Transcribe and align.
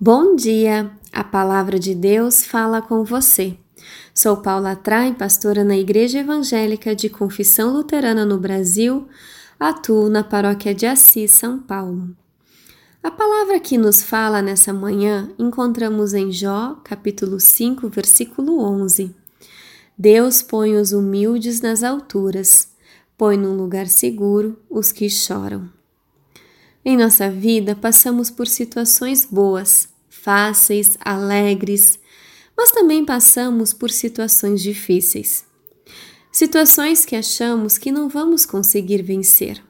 Bom 0.00 0.36
dia! 0.36 0.92
A 1.12 1.24
palavra 1.24 1.76
de 1.76 1.92
Deus 1.92 2.44
fala 2.44 2.80
com 2.80 3.02
você. 3.02 3.58
Sou 4.14 4.36
Paula 4.36 4.76
Trai, 4.76 5.12
pastora 5.12 5.64
na 5.64 5.76
Igreja 5.76 6.20
Evangélica 6.20 6.94
de 6.94 7.08
Confissão 7.08 7.72
Luterana 7.72 8.24
no 8.24 8.38
Brasil, 8.38 9.08
atuo 9.58 10.08
na 10.08 10.22
Paróquia 10.22 10.72
de 10.72 10.86
Assis, 10.86 11.32
São 11.32 11.58
Paulo. 11.58 12.16
A 13.02 13.10
palavra 13.10 13.58
que 13.58 13.76
nos 13.76 14.00
fala 14.00 14.40
nessa 14.40 14.72
manhã 14.72 15.32
encontramos 15.36 16.14
em 16.14 16.30
Jó, 16.30 16.76
capítulo 16.84 17.40
5, 17.40 17.88
versículo 17.88 18.60
11. 18.60 19.12
Deus 19.98 20.42
põe 20.42 20.76
os 20.76 20.92
humildes 20.92 21.60
nas 21.60 21.82
alturas, 21.82 22.68
põe 23.16 23.36
num 23.36 23.56
lugar 23.56 23.88
seguro 23.88 24.56
os 24.70 24.92
que 24.92 25.10
choram. 25.10 25.76
Em 26.90 26.96
nossa 26.96 27.30
vida, 27.30 27.76
passamos 27.76 28.30
por 28.30 28.46
situações 28.46 29.26
boas, 29.30 29.90
fáceis, 30.08 30.96
alegres, 31.04 31.98
mas 32.56 32.70
também 32.70 33.04
passamos 33.04 33.74
por 33.74 33.90
situações 33.90 34.62
difíceis. 34.62 35.44
Situações 36.32 37.04
que 37.04 37.14
achamos 37.14 37.76
que 37.76 37.92
não 37.92 38.08
vamos 38.08 38.46
conseguir 38.46 39.02
vencer. 39.02 39.62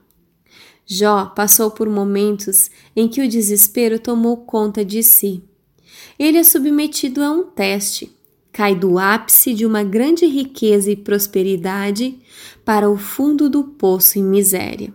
Jó 0.86 1.27
passou 1.34 1.72
por 1.72 1.91
momentos 1.91 2.70
em 2.94 3.08
que 3.08 3.20
o 3.20 3.28
desespero 3.28 3.98
tomou 3.98 4.36
conta 4.36 4.84
de 4.84 5.02
si. 5.02 5.42
Ele 6.16 6.38
é 6.38 6.44
submetido 6.44 7.20
a 7.20 7.32
um 7.32 7.42
teste, 7.42 8.16
cai 8.52 8.77
do 8.77 8.96
ápice 8.96 9.55
de 9.55 9.66
uma 9.66 9.82
grande 9.82 10.24
riqueza 10.24 10.88
e 10.88 10.94
prosperidade 10.94 12.16
para 12.64 12.88
o 12.88 12.96
fundo 12.96 13.50
do 13.50 13.64
poço 13.64 14.20
em 14.20 14.22
miséria 14.22 14.94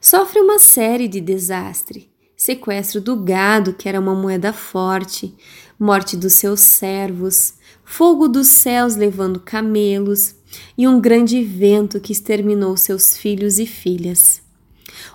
sofre 0.00 0.40
uma 0.40 0.58
série 0.58 1.08
de 1.08 1.20
desastres. 1.20 2.06
Sequestro 2.36 3.00
do 3.00 3.16
gado, 3.16 3.72
que 3.72 3.88
era 3.88 3.98
uma 3.98 4.14
moeda 4.14 4.52
forte, 4.52 5.34
morte 5.78 6.16
dos 6.16 6.34
seus 6.34 6.60
servos, 6.60 7.54
fogo 7.84 8.28
dos 8.28 8.48
céus 8.48 8.94
levando 8.94 9.40
camelos 9.40 10.34
e 10.76 10.86
um 10.86 11.00
grande 11.00 11.42
vento 11.42 11.98
que 11.98 12.12
exterminou 12.12 12.76
seus 12.76 13.16
filhos 13.16 13.58
e 13.58 13.66
filhas. 13.66 14.42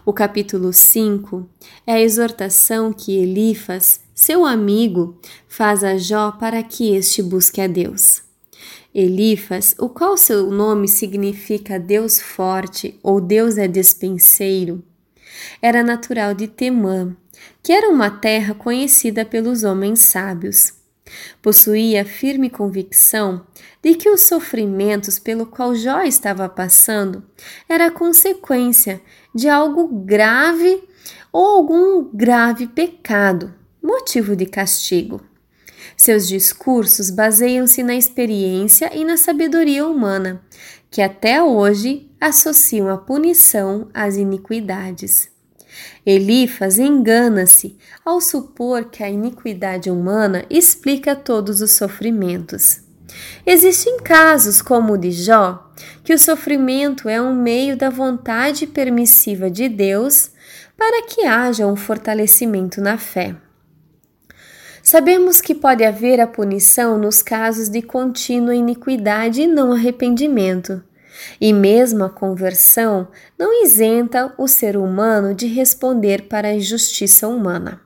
O 0.05 0.11
capítulo 0.11 0.73
5 0.73 1.47
é 1.85 1.93
a 1.93 2.01
exortação 2.01 2.91
que 2.91 3.17
Elifas, 3.17 4.01
seu 4.15 4.45
amigo, 4.45 5.19
faz 5.47 5.83
a 5.83 5.97
Jó 5.97 6.31
para 6.31 6.63
que 6.63 6.95
este 6.95 7.21
busque 7.21 7.61
a 7.61 7.67
Deus. 7.67 8.30
Elifas, 8.93 9.73
o 9.79 9.87
qual 9.87 10.17
seu 10.17 10.51
nome 10.51 10.87
significa 10.87 11.79
Deus 11.79 12.19
forte 12.19 12.99
ou 13.01 13.21
Deus 13.21 13.57
é 13.57 13.67
despenseiro, 13.67 14.83
era 15.61 15.81
natural 15.81 16.33
de 16.33 16.47
Temã, 16.47 17.15
que 17.63 17.71
era 17.71 17.89
uma 17.89 18.09
terra 18.09 18.53
conhecida 18.53 19.25
pelos 19.25 19.63
homens 19.63 20.01
sábios. 20.01 20.73
Possuía 21.41 22.05
firme 22.05 22.49
convicção 22.49 23.45
de 23.81 23.95
que 23.95 24.09
os 24.09 24.21
sofrimentos 24.21 25.19
pelo 25.19 25.45
qual 25.45 25.75
Jó 25.75 26.03
estava 26.03 26.47
passando 26.47 27.23
era 27.67 27.91
consequência 27.91 29.01
de 29.33 29.49
algo 29.49 29.87
grave 29.87 30.83
ou 31.31 31.45
algum 31.45 32.09
grave 32.13 32.67
pecado, 32.67 33.53
motivo 33.81 34.35
de 34.35 34.45
castigo. 34.45 35.21
Seus 35.95 36.27
discursos 36.27 37.09
baseiam-se 37.09 37.83
na 37.83 37.95
experiência 37.95 38.95
e 38.95 39.03
na 39.03 39.17
sabedoria 39.17 39.85
humana, 39.85 40.41
que 40.89 41.01
até 41.01 41.41
hoje 41.41 42.09
associam 42.19 42.89
a 42.89 42.97
punição 42.97 43.87
às 43.93 44.17
iniquidades. 44.17 45.29
Elifas 46.05 46.79
engana-se 46.79 47.77
ao 48.03 48.19
supor 48.19 48.85
que 48.85 49.03
a 49.03 49.09
iniquidade 49.09 49.89
humana 49.89 50.45
explica 50.49 51.15
todos 51.15 51.61
os 51.61 51.71
sofrimentos. 51.71 52.81
Existem 53.45 53.99
casos, 53.99 54.61
como 54.61 54.93
o 54.93 54.97
de 54.97 55.11
Jó, 55.11 55.71
que 56.03 56.13
o 56.13 56.19
sofrimento 56.19 57.09
é 57.09 57.21
um 57.21 57.33
meio 57.33 57.75
da 57.75 57.89
vontade 57.89 58.67
permissiva 58.67 59.49
de 59.49 59.67
Deus 59.67 60.31
para 60.77 61.05
que 61.05 61.25
haja 61.25 61.67
um 61.67 61.75
fortalecimento 61.75 62.81
na 62.81 62.97
fé. 62.97 63.35
Sabemos 64.83 65.39
que 65.39 65.53
pode 65.53 65.83
haver 65.83 66.19
a 66.19 66.27
punição 66.27 66.97
nos 66.97 67.21
casos 67.21 67.69
de 67.69 67.81
contínua 67.81 68.55
iniquidade 68.55 69.43
e 69.43 69.47
não 69.47 69.71
arrependimento. 69.71 70.83
E 71.39 71.53
mesmo 71.53 72.03
a 72.03 72.09
conversão 72.09 73.07
não 73.37 73.63
isenta 73.63 74.33
o 74.37 74.47
ser 74.47 74.75
humano 74.75 75.35
de 75.35 75.45
responder 75.45 76.23
para 76.23 76.47
a 76.47 76.53
injustiça 76.53 77.27
humana. 77.27 77.79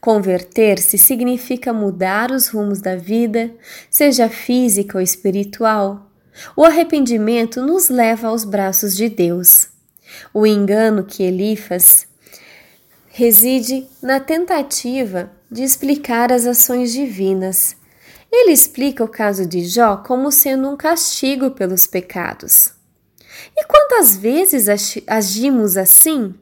Converter-se 0.00 0.98
significa 0.98 1.72
mudar 1.72 2.30
os 2.30 2.48
rumos 2.48 2.80
da 2.80 2.94
vida, 2.94 3.50
seja 3.90 4.28
física 4.28 4.98
ou 4.98 5.02
espiritual. 5.02 6.10
O 6.54 6.64
arrependimento 6.64 7.62
nos 7.62 7.88
leva 7.88 8.28
aos 8.28 8.44
braços 8.44 8.94
de 8.94 9.08
Deus. 9.08 9.68
O 10.32 10.46
engano 10.46 11.04
que 11.04 11.22
Elifas 11.22 12.06
reside 13.08 13.86
na 14.02 14.20
tentativa 14.20 15.30
de 15.50 15.62
explicar 15.62 16.32
as 16.32 16.46
ações 16.46 16.92
divinas. 16.92 17.76
Ele 18.30 18.52
explica 18.52 19.04
o 19.04 19.08
caso 19.08 19.46
de 19.46 19.64
Jó 19.64 19.98
como 19.98 20.30
sendo 20.30 20.68
um 20.68 20.76
castigo 20.76 21.50
pelos 21.52 21.86
pecados. 21.86 22.72
E 23.56 23.64
quantas 23.64 24.16
vezes 24.16 24.66
agimos 25.06 25.76
assim? 25.76 26.34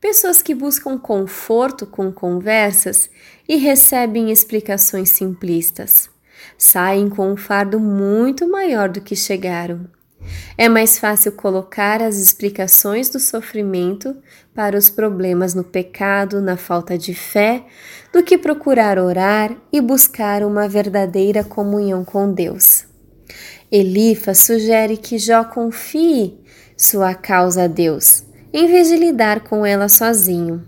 Pessoas 0.00 0.42
que 0.42 0.54
buscam 0.54 0.98
conforto 0.98 1.86
com 1.86 2.10
conversas 2.10 3.08
e 3.48 3.56
recebem 3.56 4.32
explicações 4.32 5.10
simplistas. 5.10 6.10
Saem 6.58 7.08
com 7.08 7.32
um 7.32 7.36
fardo 7.36 7.78
muito 7.78 8.48
maior 8.48 8.88
do 8.88 9.00
que 9.00 9.14
chegaram. 9.14 9.88
É 10.56 10.68
mais 10.68 10.98
fácil 10.98 11.32
colocar 11.32 12.02
as 12.02 12.16
explicações 12.16 13.08
do 13.08 13.18
sofrimento 13.18 14.16
para 14.54 14.76
os 14.76 14.90
problemas 14.90 15.54
no 15.54 15.64
pecado, 15.64 16.40
na 16.40 16.56
falta 16.56 16.96
de 16.96 17.14
fé, 17.14 17.64
do 18.12 18.22
que 18.22 18.36
procurar 18.36 18.98
orar 18.98 19.56
e 19.72 19.80
buscar 19.80 20.42
uma 20.42 20.68
verdadeira 20.68 21.42
comunhão 21.42 22.04
com 22.04 22.32
Deus. 22.32 22.84
Elifa 23.70 24.34
sugere 24.34 24.96
que 24.96 25.18
Jó 25.18 25.44
confie 25.44 26.38
sua 26.76 27.14
causa 27.14 27.64
a 27.64 27.66
Deus, 27.66 28.24
em 28.52 28.66
vez 28.66 28.88
de 28.88 28.96
lidar 28.96 29.40
com 29.40 29.64
ela 29.64 29.88
sozinho. 29.88 30.62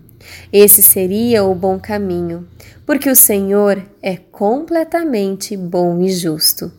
Esse 0.53 0.82
seria 0.82 1.44
o 1.44 1.54
bom 1.54 1.78
caminho, 1.78 2.48
porque 2.86 3.10
o 3.10 3.16
Senhor 3.16 3.82
é 4.03 4.16
completamente 4.16 5.56
bom 5.56 6.00
e 6.00 6.09
justo. 6.10 6.72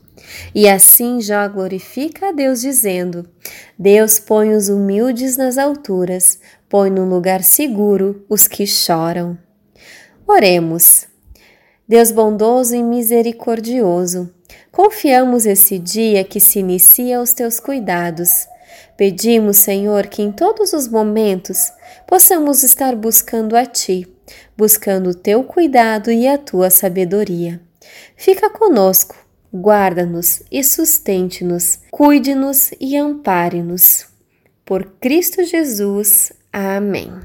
E 0.53 0.67
assim 0.69 1.21
Jó 1.21 1.47
glorifica 1.47 2.29
a 2.29 2.31
Deus, 2.31 2.61
dizendo: 2.61 3.27
Deus 3.77 4.19
põe 4.19 4.53
os 4.53 4.69
humildes 4.69 5.37
nas 5.37 5.57
alturas, 5.57 6.39
põe 6.69 6.89
num 6.89 7.07
lugar 7.07 7.43
seguro 7.43 8.25
os 8.29 8.47
que 8.47 8.65
choram. 8.65 9.37
Oremos. 10.27 11.07
Deus 11.87 12.09
bondoso 12.09 12.75
e 12.75 12.81
misericordioso, 12.81 14.33
confiamos 14.71 15.45
esse 15.45 15.77
dia 15.77 16.23
que 16.23 16.39
se 16.39 16.57
inicia 16.59 17.19
aos 17.19 17.31
teus 17.31 17.59
cuidados. 17.59 18.47
Pedimos, 18.97 19.57
Senhor, 19.57 20.07
que 20.07 20.23
em 20.23 20.31
todos 20.31 20.73
os 20.73 20.87
momentos 20.87 21.71
possamos 22.07 22.63
estar 22.63 22.95
buscando 22.95 23.55
a 23.55 23.65
Ti, 23.65 24.07
buscando 24.57 25.11
o 25.11 25.13
Teu 25.13 25.43
cuidado 25.43 26.11
e 26.11 26.27
a 26.27 26.39
Tua 26.39 26.71
sabedoria. 26.71 27.61
Fica 28.15 28.49
conosco 28.49 29.24
guarda-nos 29.55 30.43
e 30.51 30.63
sustente-nos, 30.63 31.79
cuide-nos 31.91 32.71
e 32.79 32.97
ampare-nos. 32.97 34.07
Por 34.65 34.83
Cristo 34.99 35.43
Jesus. 35.43 36.33
Amém. 36.51 37.21